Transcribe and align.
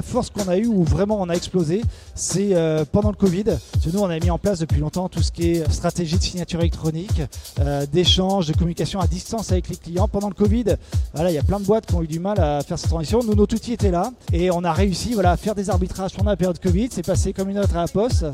la 0.00 0.02
force 0.02 0.30
qu'on 0.30 0.48
a 0.48 0.56
eue, 0.56 0.66
où 0.66 0.82
vraiment 0.82 1.20
on 1.20 1.28
a 1.28 1.34
explosé, 1.34 1.82
c'est 2.14 2.54
euh, 2.54 2.86
pendant 2.90 3.10
le 3.10 3.16
Covid. 3.16 3.44
Nous, 3.92 4.00
on 4.00 4.08
a 4.08 4.18
mis 4.18 4.30
en 4.30 4.38
place 4.38 4.58
depuis 4.60 4.80
longtemps 4.80 5.10
tout 5.10 5.22
ce 5.22 5.30
qui 5.30 5.50
est 5.50 5.70
stratégie 5.70 6.16
de 6.16 6.22
signature 6.22 6.58
électronique, 6.60 7.20
euh, 7.58 7.84
d'échange, 7.84 8.46
de 8.46 8.54
communication 8.54 8.98
à 8.98 9.06
distance 9.06 9.52
avec 9.52 9.68
les 9.68 9.76
clients. 9.76 10.08
Pendant 10.08 10.28
le 10.28 10.34
Covid, 10.34 10.76
voilà, 11.12 11.30
il 11.30 11.34
y 11.34 11.38
a 11.38 11.42
plein 11.42 11.60
de 11.60 11.66
boîtes 11.66 11.84
qui 11.84 11.94
ont 11.96 12.02
eu 12.02 12.06
du 12.06 12.18
mal 12.18 12.40
à 12.40 12.62
faire 12.62 12.78
cette 12.78 12.88
transition. 12.88 13.22
Nous, 13.22 13.34
notre 13.34 13.54
outil 13.56 13.74
était 13.74 13.90
là 13.90 14.10
et 14.32 14.50
on 14.50 14.64
a 14.64 14.72
réussi 14.72 15.12
voilà, 15.12 15.32
à 15.32 15.36
faire 15.36 15.54
des 15.54 15.68
arbitrages 15.68 16.14
pendant 16.14 16.30
la 16.30 16.36
période 16.36 16.58
Covid. 16.58 16.88
C'est 16.90 17.04
passé 17.04 17.34
comme 17.34 17.50
une 17.50 17.58
autre 17.58 17.76
à 17.76 17.82
la 17.82 17.88
poste. 17.88 18.24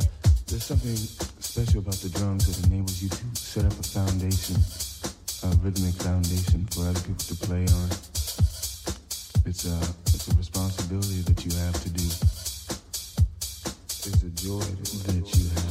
There's 0.46 0.62
something 0.62 0.94
special 1.40 1.80
about 1.80 1.96
the 1.96 2.10
drums 2.10 2.46
that 2.46 2.64
enables 2.68 3.02
you 3.02 3.08
to 3.08 3.16
set 3.34 3.64
up 3.64 3.72
a 3.72 3.82
foundation, 3.82 4.54
a 5.42 5.48
rhythmic 5.64 5.94
foundation 6.00 6.64
for 6.70 6.86
other 6.86 7.00
people 7.00 7.24
to 7.26 7.34
play 7.44 7.64
on. 7.66 8.25
It's 9.48 9.64
a, 9.64 9.78
it's 10.06 10.26
a 10.26 10.36
responsibility 10.36 11.20
that 11.22 11.44
you 11.44 11.52
have 11.58 11.80
to 11.84 11.88
do. 11.90 12.02
It's 14.04 14.22
a 14.22 14.30
joy 14.30 14.58
that 14.58 15.38
you 15.38 15.44
have. 15.54 15.66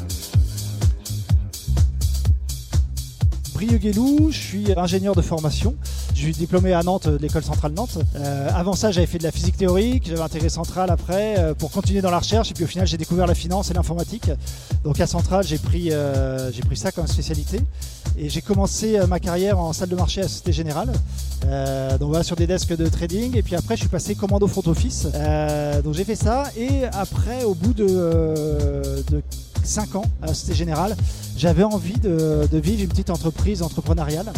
Brieux 3.53 3.77
je 4.31 4.38
suis 4.38 4.71
ingénieur 4.77 5.13
de 5.13 5.21
formation. 5.21 5.75
Je 6.15 6.21
suis 6.21 6.31
diplômé 6.31 6.71
à 6.71 6.81
Nantes, 6.81 7.09
de 7.09 7.17
l'école 7.17 7.43
centrale 7.43 7.73
Nantes. 7.73 7.97
Euh, 8.15 8.49
avant 8.55 8.71
ça, 8.73 8.89
j'avais 8.89 9.05
fait 9.05 9.17
de 9.17 9.23
la 9.23 9.31
physique 9.31 9.57
théorique, 9.57 10.07
j'avais 10.07 10.21
intégré 10.21 10.47
Centrale 10.47 10.89
après 10.89 11.38
euh, 11.38 11.53
pour 11.53 11.71
continuer 11.71 12.01
dans 12.01 12.09
la 12.09 12.19
recherche. 12.19 12.51
Et 12.51 12.53
puis 12.53 12.63
au 12.63 12.67
final, 12.67 12.88
j'ai 12.88 12.95
découvert 12.95 13.27
la 13.27 13.35
finance 13.35 13.69
et 13.69 13.73
l'informatique. 13.73 14.31
Donc 14.85 14.97
à 15.01 15.07
Centrale, 15.07 15.43
j'ai 15.45 15.57
pris, 15.57 15.89
euh, 15.91 16.51
pris 16.65 16.77
ça 16.77 16.93
comme 16.93 17.05
spécialité. 17.05 17.59
Et 18.17 18.29
j'ai 18.29 18.41
commencé 18.41 18.97
ma 19.09 19.19
carrière 19.19 19.59
en 19.59 19.73
salle 19.73 19.89
de 19.89 19.95
marché 19.97 20.22
à 20.22 20.30
Société 20.30 20.53
Générale. 20.53 20.94
Donc 21.99 22.09
voilà, 22.09 22.23
sur 22.23 22.38
des 22.38 22.47
desks 22.47 22.73
de 22.73 22.88
trading. 22.88 23.35
Et 23.35 23.44
puis 23.44 23.55
après, 23.55 23.75
je 23.75 23.81
suis 23.81 23.89
passé 23.89 24.16
commando 24.16 24.47
front 24.47 24.63
office. 24.67 25.07
Donc 25.83 25.95
j'ai 25.95 26.05
fait 26.05 26.16
ça. 26.16 26.45
Et 26.55 26.85
après, 26.94 27.44
au 27.44 27.53
bout 27.53 27.73
de, 27.73 27.83
de 29.11 29.22
5 29.66 29.95
ans 29.95 30.05
à 30.22 30.29
Société 30.29 30.55
Générale, 30.55 30.95
j'avais 31.35 31.63
envie 31.63 32.00
de 32.00 32.47
vivre 32.53 32.83
une 32.83 32.89
petite 32.89 33.09
entreprise 33.09 33.61
entrepreneuriale. 33.61 34.31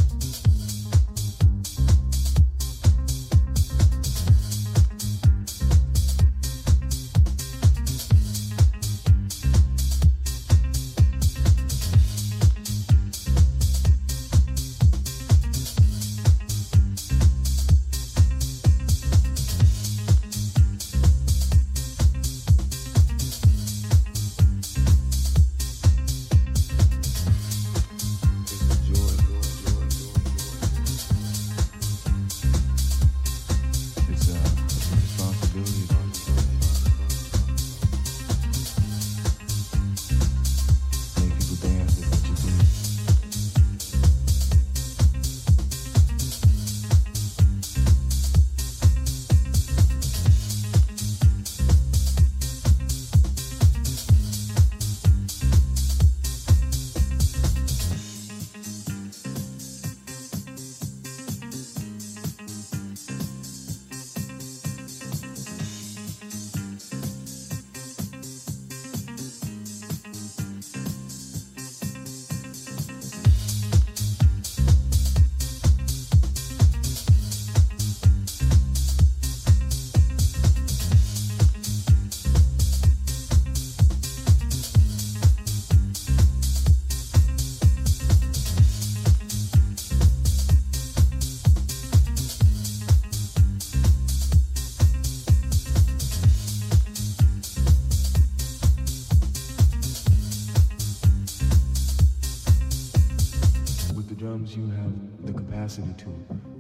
To 105.96 106.10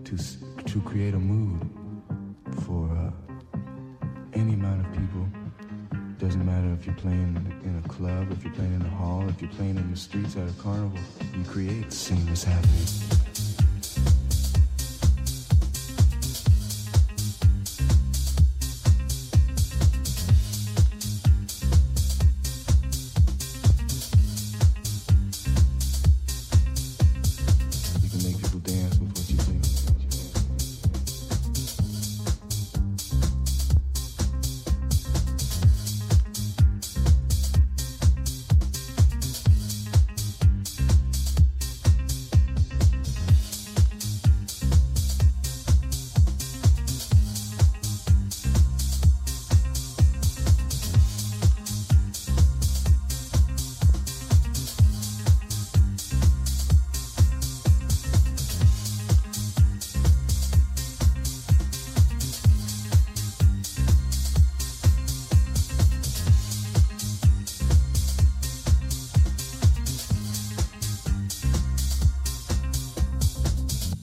to 0.05 0.63
to 0.63 0.81
create 0.81 1.13
a 1.13 1.19
mood 1.19 1.61
for 2.63 2.89
uh, 2.89 3.11
any 4.33 4.53
amount 4.53 4.85
of 4.85 4.91
people. 4.93 5.27
Doesn't 6.19 6.45
matter 6.45 6.71
if 6.73 6.85
you're 6.85 6.95
playing 6.95 7.35
in 7.63 7.81
a 7.83 7.87
club, 7.87 8.31
if 8.31 8.43
you're 8.43 8.53
playing 8.53 8.73
in 8.73 8.81
a 8.81 8.89
hall, 8.89 9.27
if 9.29 9.41
you're 9.41 9.51
playing 9.51 9.77
in 9.77 9.91
the 9.91 9.97
streets 9.97 10.35
at 10.35 10.49
a 10.49 10.53
carnival. 10.53 10.99
You 11.37 11.43
create 11.45 11.89
the 11.89 11.95
scene 11.95 12.25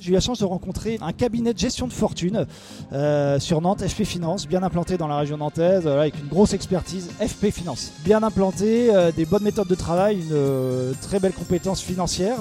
J'ai 0.04 0.10
eu 0.10 0.12
la 0.12 0.20
chance 0.20 0.40
de 0.40 0.44
rencontrer 0.44 0.98
un 1.00 1.12
cabinet 1.14 1.54
de 1.54 1.58
gestion 1.58 1.86
de 1.86 1.92
fortune 1.94 2.44
euh, 2.92 3.40
sur 3.40 3.62
Nantes, 3.62 3.82
FP 3.88 4.04
Finance, 4.04 4.46
bien 4.46 4.62
implanté 4.62 4.98
dans 4.98 5.08
la 5.08 5.16
région 5.16 5.38
nantaise, 5.38 5.86
avec 5.86 6.18
une 6.18 6.28
grosse 6.28 6.52
expertise 6.52 7.08
FP 7.26 7.46
Finance. 7.46 7.90
Bien 8.04 8.22
implanté, 8.22 8.94
euh, 8.94 9.12
des 9.12 9.24
bonnes 9.24 9.44
méthodes 9.44 9.66
de 9.66 9.74
travail, 9.74 10.16
une 10.16 10.28
euh, 10.32 10.92
très 11.00 11.20
belle 11.20 11.32
compétence 11.32 11.80
financière 11.80 12.36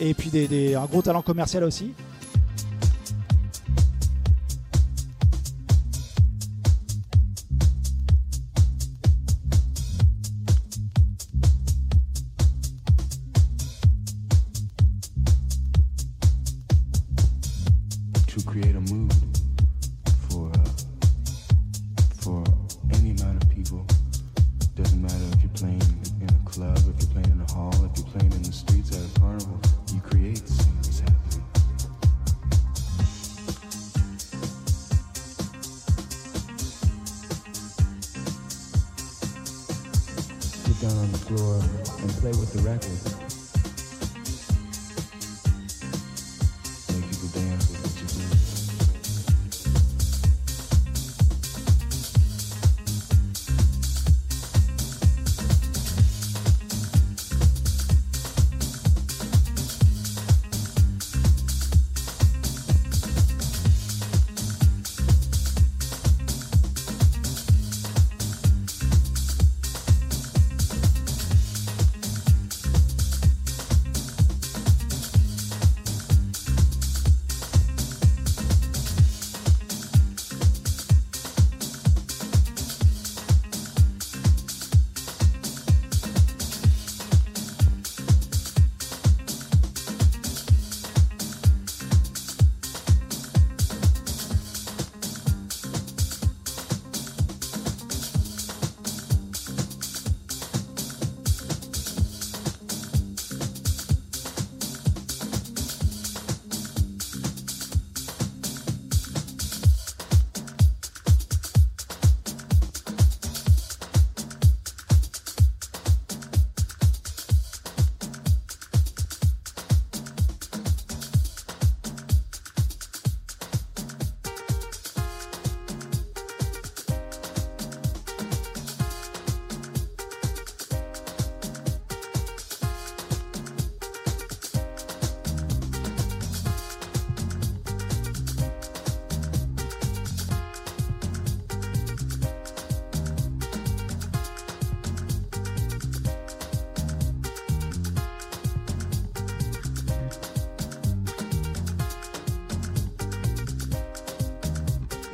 et 0.00 0.12
puis 0.12 0.32
un 0.74 0.86
gros 0.86 1.02
talent 1.02 1.22
commercial 1.22 1.62
aussi. 1.62 1.92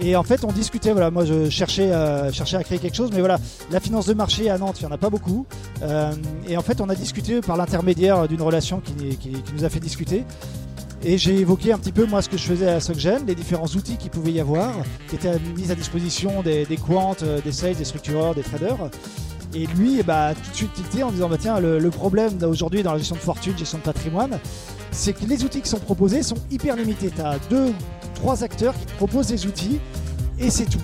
Et 0.03 0.17
en 0.17 0.23
fait, 0.23 0.45
on 0.45 0.53
discutait. 0.53 0.93
Voilà, 0.93 1.11
moi, 1.11 1.25
je 1.25 1.51
cherchais, 1.51 1.93
euh, 1.93 2.33
cherchais 2.33 2.57
à 2.57 2.65
créer 2.65 2.79
quelque 2.79 2.97
chose, 2.97 3.11
mais 3.13 3.21
voilà, 3.21 3.39
la 3.71 3.81
finance 3.81 4.07
de 4.07 4.15
marché 4.15 4.49
à 4.49 4.57
Nantes, 4.57 4.81
il 4.81 4.87
n'y 4.87 4.93
en 4.93 4.95
a 4.95 4.99
pas 4.99 5.11
beaucoup. 5.11 5.47
Euh, 5.83 6.13
et 6.49 6.57
en 6.57 6.63
fait, 6.63 6.81
on 6.81 6.89
a 6.89 6.95
discuté 6.95 7.41
par 7.41 7.57
l'intermédiaire 7.57 8.27
d'une 8.27 8.43
relation 8.43 8.81
qui, 8.81 8.95
nous 9.55 9.65
a 9.65 9.69
fait 9.69 9.81
discuter. 9.81 10.25
Et 11.03 11.17
j'ai 11.17 11.39
évoqué 11.39 11.73
un 11.73 11.79
petit 11.79 11.93
peu 11.93 12.05
moi 12.05 12.21
ce 12.21 12.29
que 12.29 12.37
je 12.37 12.43
faisais 12.43 12.69
à 12.69 12.79
SocGen, 12.79 13.25
les 13.27 13.35
différents 13.35 13.67
outils 13.67 13.97
qu'il 13.97 14.11
pouvait 14.11 14.33
y 14.33 14.41
avoir, 14.41 14.71
qui 15.09 15.17
étaient 15.17 15.39
mis 15.57 15.71
à 15.71 15.75
disposition 15.75 16.43
des, 16.43 16.67
des 16.67 16.77
quants, 16.77 17.17
euh, 17.23 17.41
des 17.41 17.53
sales, 17.53 17.77
des 17.77 17.85
structureurs, 17.85 18.35
des 18.35 18.43
traders. 18.43 18.91
Et 19.55 19.67
lui, 19.67 20.03
bah, 20.03 20.33
tout 20.35 20.51
de 20.51 20.57
suite 20.57 20.73
tilté 20.75 21.03
en 21.03 21.11
disant 21.11 21.29
bah, 21.29 21.37
tiens, 21.41 21.59
le, 21.59 21.79
le 21.79 21.91
problème 21.91 22.39
aujourd'hui 22.43 22.83
dans 22.83 22.93
la 22.93 22.99
gestion 22.99 23.17
de 23.17 23.21
fortune, 23.21 23.57
gestion 23.57 23.79
de 23.79 23.83
patrimoine, 23.83 24.39
c'est 24.93 25.13
que 25.13 25.25
les 25.25 25.45
outils 25.45 25.63
qui 25.63 25.69
sont 25.69 25.79
proposés 25.79 26.23
sont 26.23 26.37
hyper 26.51 26.77
limités. 26.77 27.11
Tu 27.15 27.21
as 27.23 27.39
deux, 27.49 27.73
trois 28.21 28.45
acteurs 28.45 28.75
qui 28.75 28.85
proposent 28.99 29.29
des 29.29 29.47
outils 29.47 29.81
et 30.39 30.51
c'est 30.51 30.67
tout. 30.67 30.79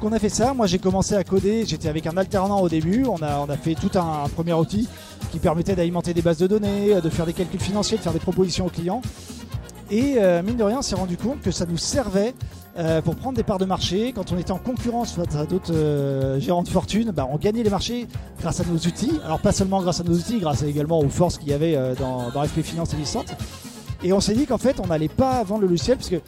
Donc 0.00 0.12
on 0.12 0.14
a 0.14 0.18
fait 0.18 0.30
ça, 0.30 0.54
moi 0.54 0.66
j'ai 0.66 0.78
commencé 0.78 1.14
à 1.14 1.22
coder, 1.24 1.66
j'étais 1.66 1.88
avec 1.88 2.06
un 2.06 2.16
alternant 2.16 2.62
au 2.62 2.70
début, 2.70 3.04
on 3.04 3.20
a, 3.22 3.38
on 3.38 3.50
a 3.50 3.56
fait 3.58 3.74
tout 3.74 3.90
un, 3.98 4.28
premier 4.30 4.54
outil 4.54 4.88
qui 5.30 5.38
permettait 5.38 5.74
d'alimenter 5.76 6.14
des 6.14 6.22
bases 6.22 6.38
de 6.38 6.46
données, 6.46 6.98
de 7.02 7.10
faire 7.10 7.26
des 7.26 7.34
calculs 7.34 7.60
financiers, 7.60 7.98
de 7.98 8.02
faire 8.02 8.14
des 8.14 8.18
propositions 8.18 8.64
aux 8.64 8.70
clients. 8.70 9.02
Et 9.90 10.14
euh, 10.16 10.42
mine 10.42 10.56
de 10.56 10.64
rien, 10.64 10.78
on 10.78 10.82
s'est 10.82 10.94
rendu 10.94 11.18
compte 11.18 11.42
que 11.42 11.50
ça 11.50 11.66
nous 11.66 11.76
servait 11.76 12.32
euh, 12.78 13.02
pour 13.02 13.14
prendre 13.14 13.36
des 13.36 13.42
parts 13.42 13.58
de 13.58 13.66
marché. 13.66 14.12
Quand 14.14 14.32
on 14.32 14.38
était 14.38 14.52
en 14.52 14.58
concurrence 14.58 15.12
face 15.12 15.34
à 15.34 15.44
d'autres 15.44 15.74
euh, 15.74 16.40
gérants 16.40 16.62
de 16.62 16.68
fortune, 16.68 17.10
bah, 17.10 17.28
on 17.30 17.36
gagnait 17.36 17.62
les 17.62 17.68
marchés 17.68 18.06
grâce 18.40 18.60
à 18.60 18.64
nos 18.64 18.78
outils. 18.78 19.20
Alors 19.24 19.40
pas 19.40 19.52
seulement 19.52 19.82
grâce 19.82 20.00
à 20.00 20.04
nos 20.04 20.14
outils, 20.14 20.38
grâce 20.38 20.62
également 20.62 21.00
aux 21.00 21.08
forces 21.10 21.36
qu'il 21.36 21.48
y 21.48 21.52
avait 21.52 21.76
euh, 21.76 21.94
dans, 21.94 22.30
dans 22.30 22.42
FP 22.42 22.62
Finance 22.62 22.94
Licente. 22.94 23.34
Et 24.02 24.14
on 24.14 24.20
s'est 24.20 24.34
dit 24.34 24.46
qu'en 24.46 24.56
fait, 24.56 24.80
on 24.80 24.86
n'allait 24.86 25.08
pas 25.08 25.42
vendre 25.42 25.62
le 25.62 25.66
logiciel, 25.66 25.98
parce 25.98 26.08
que 26.08 26.20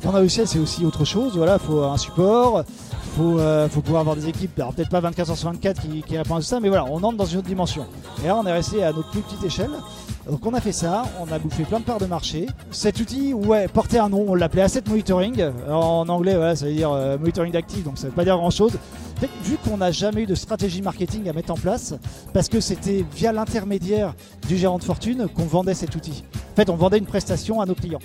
vendre 0.00 0.16
un 0.16 0.20
logiciel, 0.20 0.46
c'est 0.46 0.58
aussi 0.58 0.86
autre 0.86 1.04
chose. 1.04 1.36
Voilà, 1.36 1.58
il 1.60 1.66
faut 1.66 1.82
un 1.82 1.98
support, 1.98 2.64
faut, 3.08 3.38
euh, 3.38 3.68
faut 3.68 3.80
pouvoir 3.80 4.00
avoir 4.00 4.16
des 4.16 4.28
équipes, 4.28 4.58
alors 4.58 4.72
peut-être 4.74 4.90
pas 4.90 5.00
24 5.00 5.36
sur 5.36 5.50
24 5.50 5.80
qui, 5.80 6.16
répondent 6.16 6.38
à 6.38 6.42
ça, 6.42 6.60
mais 6.60 6.68
voilà, 6.68 6.84
on 6.84 7.02
entre 7.02 7.16
dans 7.16 7.24
une 7.24 7.38
autre 7.38 7.48
dimension. 7.48 7.86
Et 8.22 8.26
là, 8.26 8.36
on 8.36 8.46
est 8.46 8.52
resté 8.52 8.82
à 8.84 8.92
notre 8.92 9.10
plus 9.10 9.20
petite 9.20 9.44
échelle. 9.44 9.70
Donc 10.30 10.44
on 10.44 10.52
a 10.52 10.60
fait 10.60 10.72
ça, 10.72 11.04
on 11.20 11.32
a 11.32 11.38
bouffé 11.38 11.64
plein 11.64 11.80
de 11.80 11.84
parts 11.84 11.98
de 11.98 12.04
marché. 12.04 12.46
Cet 12.70 13.00
outil, 13.00 13.32
ouais, 13.32 13.66
portait 13.66 13.98
un 13.98 14.10
nom, 14.10 14.26
on 14.28 14.34
l'appelait 14.34 14.62
Asset 14.62 14.82
Monitoring. 14.86 15.42
En 15.70 16.06
anglais, 16.08 16.34
voilà, 16.34 16.54
ça 16.54 16.66
veut 16.66 16.72
dire 16.72 16.92
euh, 16.92 17.16
monitoring 17.16 17.52
d'actifs, 17.52 17.82
donc 17.82 17.96
ça 17.96 18.08
veut 18.08 18.12
pas 18.12 18.24
dire 18.24 18.36
grand 18.36 18.50
chose. 18.50 18.72
En 19.16 19.20
fait, 19.20 19.30
vu 19.42 19.56
qu'on 19.56 19.78
n'a 19.78 19.90
jamais 19.90 20.22
eu 20.22 20.26
de 20.26 20.34
stratégie 20.34 20.82
marketing 20.82 21.28
à 21.30 21.32
mettre 21.32 21.50
en 21.50 21.56
place, 21.56 21.94
parce 22.34 22.48
que 22.48 22.60
c'était 22.60 23.06
via 23.14 23.32
l'intermédiaire 23.32 24.14
du 24.46 24.58
gérant 24.58 24.78
de 24.78 24.84
fortune 24.84 25.28
qu'on 25.34 25.46
vendait 25.46 25.74
cet 25.74 25.96
outil. 25.96 26.24
En 26.52 26.56
fait, 26.56 26.68
on 26.68 26.76
vendait 26.76 26.98
une 26.98 27.06
prestation 27.06 27.62
à 27.62 27.66
nos 27.66 27.74
clients. 27.74 28.00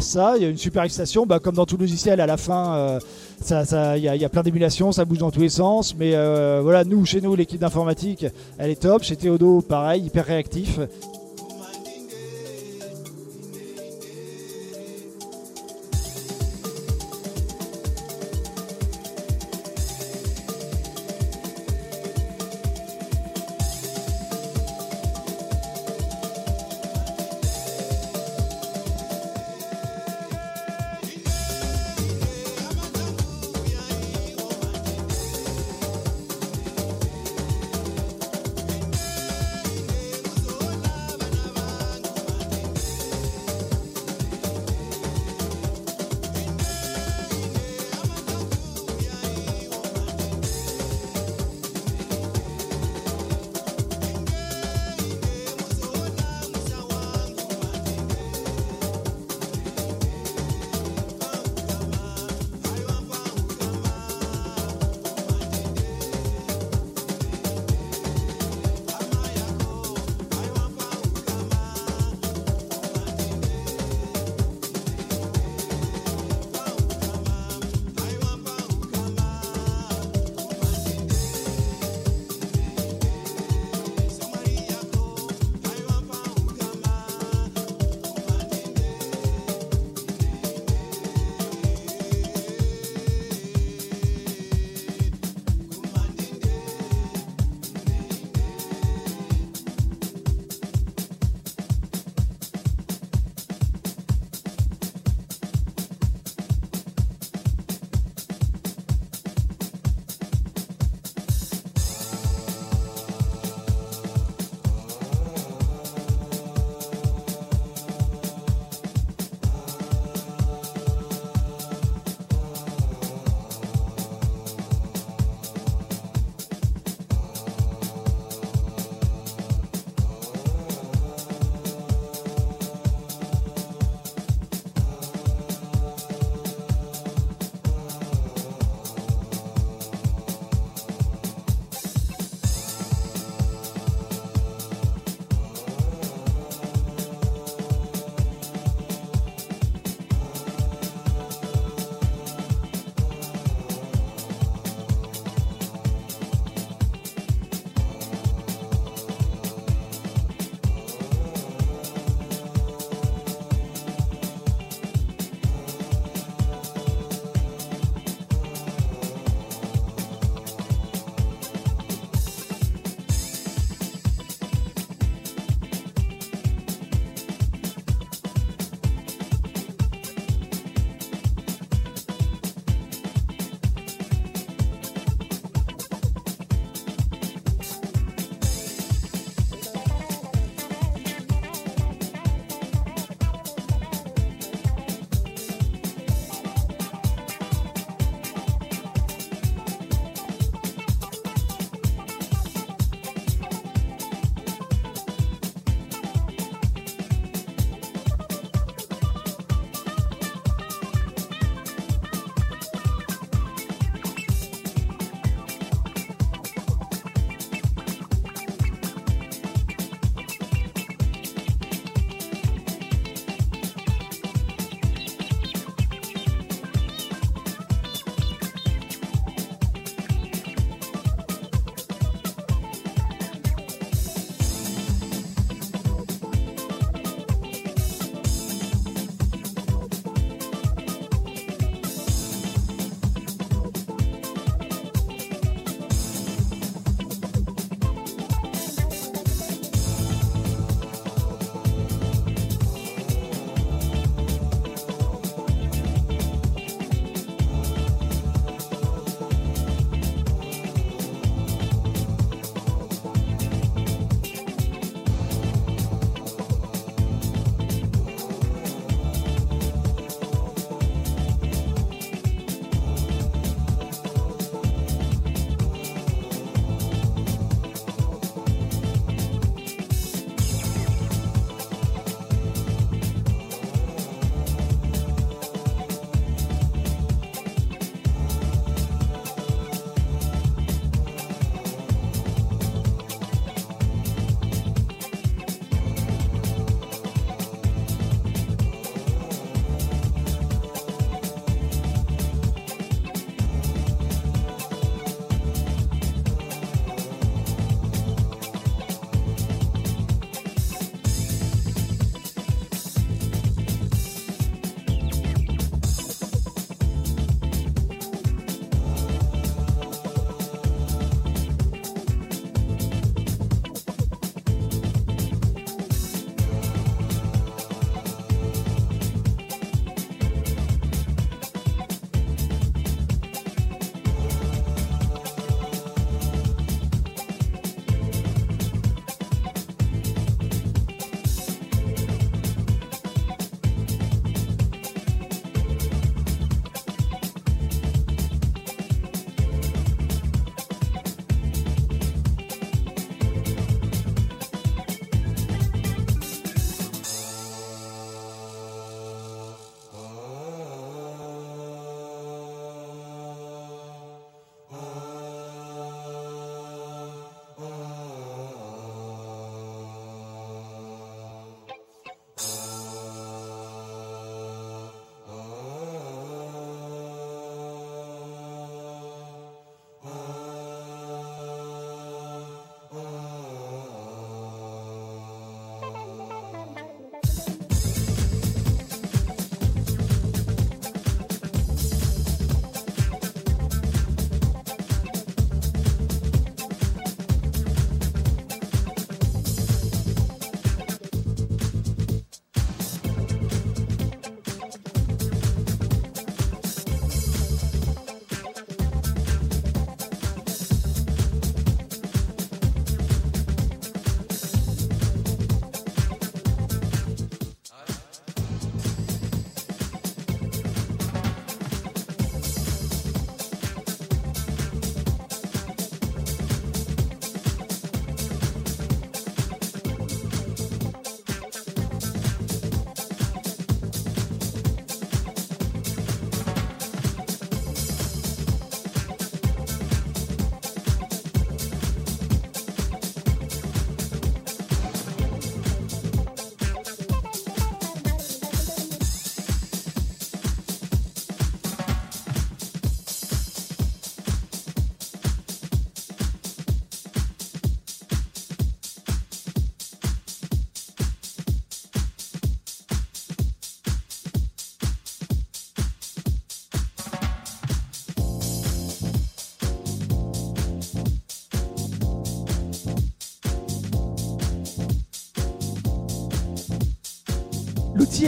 Ça, 0.00 0.34
il 0.36 0.42
y 0.42 0.46
a 0.46 0.48
une 0.48 0.56
super 0.58 0.82
excitation, 0.82 1.26
bah, 1.26 1.38
comme 1.38 1.54
dans 1.54 1.66
tout 1.66 1.76
logiciel, 1.76 2.20
à 2.20 2.26
la 2.26 2.36
fin, 2.36 2.74
euh, 2.74 2.98
ça, 3.42 3.64
ça- 3.64 3.96
il 3.98 4.02
y, 4.04 4.08
a- 4.08 4.16
il 4.16 4.20
y 4.22 4.24
a 4.24 4.28
plein 4.28 4.42
d'émulations, 4.42 4.92
ça 4.92 5.04
bouge 5.04 5.18
dans 5.18 5.30
tous 5.30 5.40
les 5.40 5.48
sens. 5.48 5.94
Mais 5.98 6.12
euh, 6.14 6.60
voilà, 6.62 6.84
nous, 6.84 7.04
chez 7.04 7.20
nous, 7.20 7.34
l'équipe 7.36 7.60
d'informatique, 7.60 8.26
elle 8.58 8.70
est 8.70 8.80
top. 8.80 9.02
Chez 9.02 9.16
Théodo, 9.16 9.60
pareil, 9.60 10.02
hyper 10.06 10.24
réactif. 10.26 10.78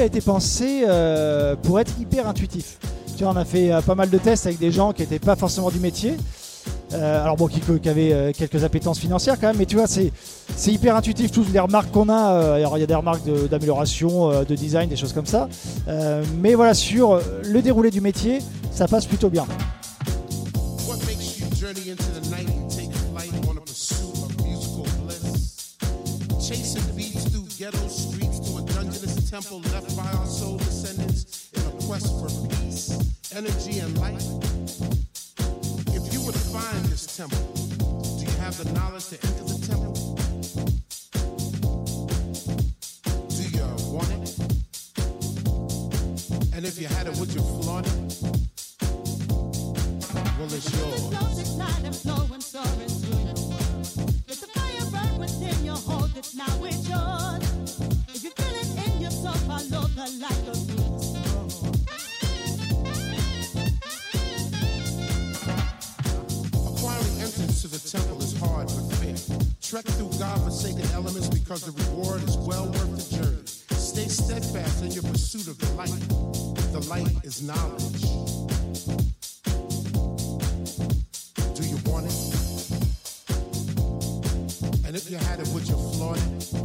A 0.00 0.04
été 0.04 0.20
pensé 0.20 0.84
euh, 0.86 1.56
pour 1.56 1.80
être 1.80 1.92
hyper 2.00 2.26
intuitif. 2.26 2.78
Tu 3.16 3.24
vois, 3.24 3.32
on 3.32 3.36
a 3.36 3.44
fait 3.44 3.72
euh, 3.72 3.80
pas 3.80 3.94
mal 3.94 4.10
de 4.10 4.18
tests 4.18 4.46
avec 4.46 4.58
des 4.58 4.70
gens 4.70 4.92
qui 4.92 5.02
n'étaient 5.02 5.18
pas 5.18 5.36
forcément 5.36 5.70
du 5.70 5.80
métier. 5.80 6.16
Euh, 6.92 7.22
alors 7.22 7.36
bon, 7.36 7.46
qui, 7.46 7.60
qui 7.60 7.88
avaient 7.88 8.32
quelques 8.36 8.64
appétences 8.64 8.98
financières 8.98 9.40
quand 9.40 9.48
même, 9.48 9.56
mais 9.56 9.66
tu 9.66 9.76
vois, 9.76 9.86
c'est 9.86 10.12
hyper 10.66 10.94
intuitif. 10.94 11.32
Toutes 11.32 11.52
les 11.52 11.60
remarques 11.60 11.90
qu'on 11.90 12.08
a, 12.08 12.54
alors 12.54 12.76
il 12.76 12.80
y 12.80 12.84
a 12.84 12.86
des 12.86 12.94
remarques 12.94 13.24
d'amélioration, 13.50 14.44
de, 14.44 14.54
design, 14.54 14.88
des 14.88 14.96
choses 14.96 15.12
comme 15.12 15.26
ça. 15.26 15.48
Mais 16.38 16.54
voilà, 16.54 16.74
sur 16.74 17.18
le 17.44 17.62
déroulé 17.62 17.90
du 17.90 18.00
métier, 18.00 18.40
ça 18.70 18.86
passe 18.86 19.06
plutôt 19.06 19.30
bien. 19.30 19.46
Temple 29.42 29.72
left 29.72 29.96
by 29.96 30.06
our 30.18 30.26
soul 30.26 30.56
descendants 30.58 31.50
in 31.54 31.62
a 31.66 31.70
quest 31.86 32.06
for 32.20 32.28
peace, 32.48 32.90
energy, 33.34 33.80
and 33.80 33.98
light. 33.98 34.22
If 35.88 36.12
you 36.12 36.24
were 36.24 36.32
to 36.32 36.38
find 36.38 36.84
this 36.84 37.16
temple, 37.16 37.38
do 38.18 38.24
you 38.24 38.30
have 38.38 38.56
the 38.56 38.70
knowledge 38.72 39.08
to 39.08 39.16
enter 39.26 39.44
the 39.44 39.58
temple? 39.66 39.94
Do 43.30 43.42
you 43.42 43.66
want 43.90 44.10
it? 44.12 44.38
And 46.54 46.64
if 46.64 46.78
you 46.80 46.86
had 46.86 47.08
it, 47.08 47.16
would 47.16 47.34
you 47.34 47.40
flaunt 47.40 47.86
it? 47.88 47.92
Well, 50.38 50.52
it's 50.54 50.70
yours. 50.76 51.02
Acquiring 51.02 51.52
entrance 56.42 56.42
to 56.42 56.42
the 56.42 56.42
temple 56.48 56.66
is 56.66 56.82
hard 56.86 56.92
but 56.92 56.92
fair. 56.92 56.92
Trek 56.92 56.92
through 56.92 56.92
God-forsaken 56.92 56.92
elements 56.92 56.92
because 56.92 56.92
the 56.92 56.92
reward 56.92 56.92
is 56.92 56.92
well 56.92 56.92
worth 56.92 56.92
the 56.92 56.92
journey. 56.92 56.92
Stay 56.92 56.92
steadfast 56.92 56.92
your 56.92 56.98
of 56.98 57.00
the 57.02 57.10
light. 57.12 57.31
The 57.31 57.31
And 59.62 59.72
elements 70.92 71.28
because 71.28 71.62
the 71.62 71.72
reward 71.72 72.22
is 72.22 72.36
well 72.38 72.66
worth 72.66 72.96
the 72.96 73.02
journey. 73.16 73.42
Stay 73.46 74.06
steadfast 74.06 74.84
in 74.84 74.92
your 74.92 75.02
pursuit 75.02 75.48
of 75.48 75.58
the 75.58 75.66
light. 75.74 75.90
The 76.72 76.80
light 76.88 77.08
is 77.24 77.42
knowledge. 77.42 78.02
Do 81.56 81.64
you 81.66 81.78
want 81.90 82.06
it? 82.06 82.14
And 84.86 84.94
if 84.96 85.10
you 85.10 85.16
had 85.16 85.40
it, 85.40 85.48
would 85.48 85.68
you 85.68 85.74
flaunt 85.74 86.18
it? 86.18 86.61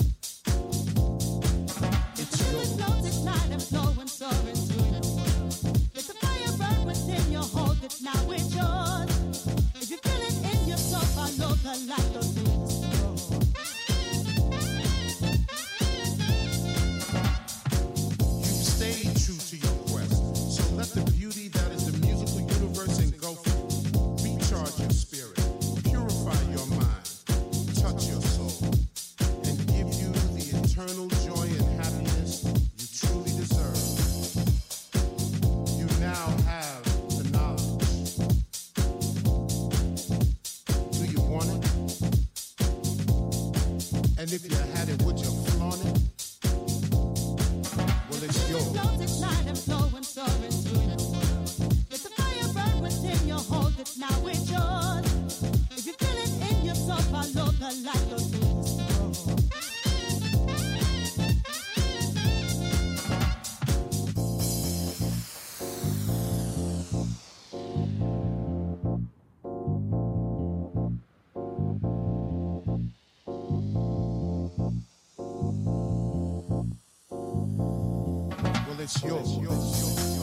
It's 78.88 79.04
yours. 79.04 80.17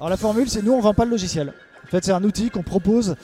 Alors 0.00 0.08
la 0.08 0.16
formule, 0.16 0.48
c'est 0.48 0.62
nous, 0.62 0.72
on 0.72 0.80
vend 0.80 0.94
pas 0.94 1.04
le 1.04 1.10
logiciel. 1.10 1.52
En 1.84 1.90
fait, 1.90 2.02
c'est 2.02 2.12
un 2.12 2.24
outil 2.24 2.48
qu'on 2.48 2.62
propose 2.62 3.16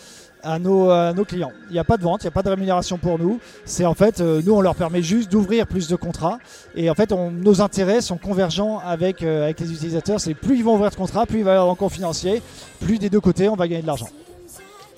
à 0.42 0.58
nos, 0.58 0.92
nos 1.14 1.24
clients. 1.24 1.50
Il 1.70 1.72
n'y 1.72 1.78
a 1.78 1.84
pas 1.84 1.96
de 1.96 2.02
vente, 2.02 2.22
il 2.22 2.26
n'y 2.26 2.28
a 2.28 2.32
pas 2.32 2.42
de 2.42 2.50
rémunération 2.50 2.98
pour 2.98 3.18
nous. 3.18 3.40
C'est 3.64 3.86
en 3.86 3.94
fait, 3.94 4.20
euh, 4.20 4.42
nous, 4.44 4.52
on 4.52 4.60
leur 4.60 4.74
permet 4.74 5.00
juste 5.02 5.32
d'ouvrir 5.32 5.66
plus 5.66 5.88
de 5.88 5.96
contrats. 5.96 6.38
Et 6.74 6.90
en 6.90 6.94
fait, 6.94 7.12
nos 7.12 7.62
intérêts 7.62 8.02
sont 8.02 8.18
convergents 8.18 8.78
avec, 8.84 9.22
euh, 9.22 9.44
avec 9.44 9.58
les 9.60 9.72
utilisateurs. 9.72 10.20
C'est 10.20 10.34
plus 10.34 10.58
ils 10.58 10.64
vont 10.64 10.74
ouvrir 10.74 10.90
de 10.90 10.96
contrats, 10.96 11.24
plus 11.24 11.38
il 11.38 11.44
va 11.44 11.52
y 11.52 11.54
avoir 11.54 11.66
d'encours 11.66 11.90
financiers, 11.90 12.42
plus 12.78 12.98
des 12.98 13.08
deux 13.08 13.20
côtés, 13.20 13.48
on 13.48 13.56
va 13.56 13.66
gagner 13.68 13.80
de 13.80 13.86
l'argent. 13.86 14.10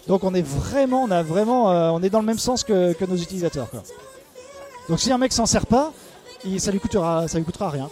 Donc 0.08 0.24
on 0.24 0.34
est 0.34 0.42
vraiment, 0.42 1.04
on 1.04 1.10
a 1.12 1.22
vraiment, 1.22 1.70
euh, 1.70 1.90
on 1.90 2.02
est 2.02 2.10
dans 2.10 2.20
le 2.20 2.26
même 2.26 2.40
sens 2.40 2.64
que, 2.64 2.92
que 2.92 3.04
nos 3.04 3.16
utilisateurs. 3.16 3.70
quoi. 3.70 3.84
Donc 4.88 4.98
si 4.98 5.12
un 5.12 5.18
mec 5.18 5.32
s'en 5.32 5.46
sert 5.46 5.66
pas, 5.66 5.92
ça 6.58 6.72
lui 6.72 6.80
coûtera, 6.80 7.28
ça 7.28 7.38
lui 7.38 7.44
coûtera 7.44 7.70
rien. 7.70 7.88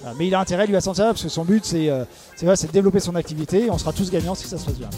Voilà. 0.00 0.16
Mais 0.18 0.26
il 0.26 0.34
a 0.34 0.40
intérêt 0.40 0.66
lui 0.66 0.76
à 0.76 0.80
s'en 0.80 0.94
servir 0.94 1.12
parce 1.12 1.22
que 1.22 1.28
son 1.28 1.44
but 1.44 1.64
euh, 1.74 2.04
c'est 2.36 2.66
de 2.66 2.72
développer 2.72 3.00
son 3.00 3.14
activité. 3.16 3.66
Et 3.66 3.70
on 3.70 3.78
sera 3.78 3.92
tous 3.92 4.10
gagnants 4.10 4.34
si 4.34 4.46
ça 4.46 4.58
se 4.58 4.64
passe 4.64 4.78
bien. 4.78 4.90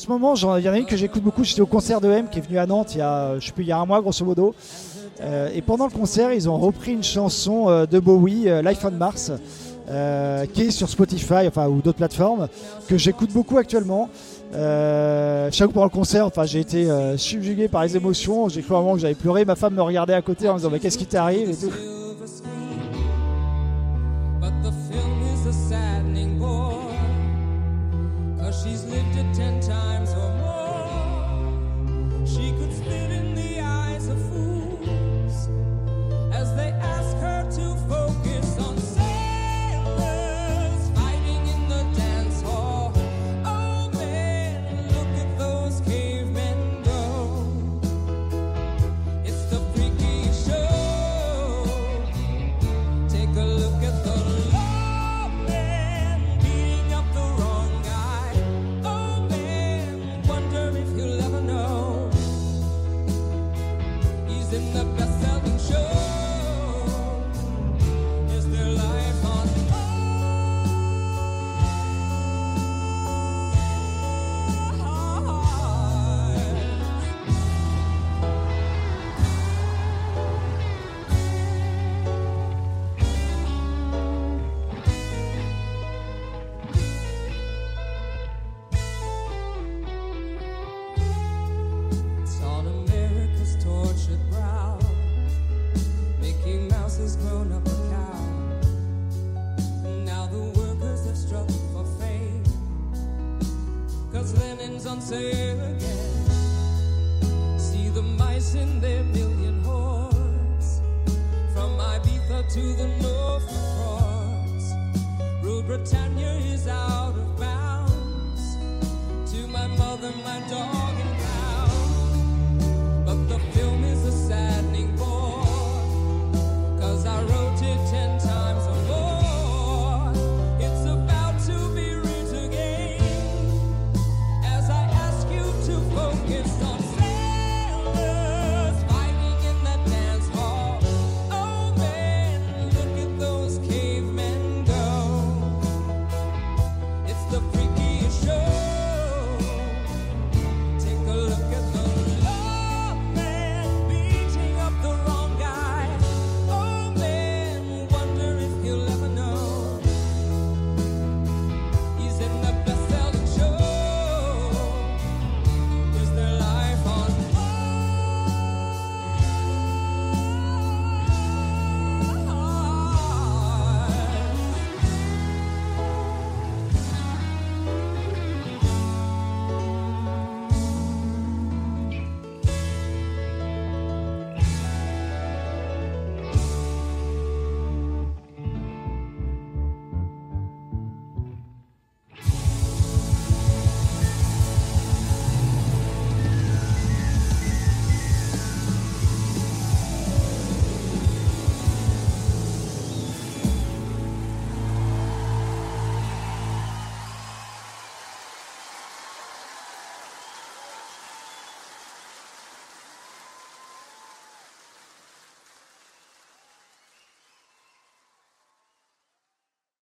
Ce 0.00 0.08
moment, 0.08 0.34
il 0.34 0.64
y 0.64 0.68
en 0.68 0.72
a 0.72 0.78
une 0.78 0.86
que 0.86 0.96
j'écoute 0.96 1.22
beaucoup. 1.22 1.44
J'étais 1.44 1.60
au 1.60 1.66
concert 1.66 2.00
de 2.00 2.10
M 2.10 2.26
qui 2.30 2.38
est 2.38 2.42
venu 2.42 2.58
à 2.58 2.64
Nantes 2.64 2.94
il 2.94 2.98
y 2.98 3.02
a, 3.02 3.38
je 3.38 3.44
sais 3.44 3.52
plus, 3.52 3.64
il 3.64 3.68
y 3.68 3.72
a 3.72 3.78
un 3.78 3.84
mois 3.84 4.00
grosso 4.00 4.24
modo. 4.24 4.54
Euh, 5.20 5.50
et 5.54 5.60
pendant 5.60 5.84
le 5.84 5.90
concert, 5.90 6.32
ils 6.32 6.48
ont 6.48 6.56
repris 6.56 6.92
une 6.92 7.02
chanson 7.02 7.68
euh, 7.68 7.84
de 7.84 7.98
Bowie, 7.98 8.48
euh, 8.48 8.62
Life 8.62 8.82
on 8.84 8.92
Mars, 8.92 9.30
euh, 9.90 10.46
qui 10.46 10.62
est 10.62 10.70
sur 10.70 10.88
Spotify, 10.88 11.46
enfin 11.46 11.68
ou 11.68 11.82
d'autres 11.82 11.98
plateformes, 11.98 12.48
que 12.88 12.96
j'écoute 12.96 13.30
beaucoup 13.34 13.58
actuellement. 13.58 14.08
Euh, 14.54 15.50
chaque 15.52 15.66
fois 15.66 15.74
pendant 15.74 15.84
le 15.84 15.90
concert, 15.90 16.24
enfin, 16.24 16.44
j'ai 16.44 16.60
été 16.60 16.90
euh, 16.90 17.18
subjugué 17.18 17.68
par 17.68 17.82
les 17.82 17.94
émotions. 17.94 18.48
J'ai 18.48 18.62
cru 18.62 18.72
moment 18.72 18.94
que 18.94 19.00
j'avais 19.00 19.14
pleuré. 19.14 19.44
Ma 19.44 19.54
femme 19.54 19.74
me 19.74 19.82
regardait 19.82 20.14
à 20.14 20.22
côté 20.22 20.48
en 20.48 20.54
me 20.54 20.58
disant 20.60 20.70
mais 20.70 20.80
qu'est-ce 20.80 20.96
qui 20.96 21.06
t'arrive 21.06 21.50
et 21.50 21.54
tout. 21.54 21.70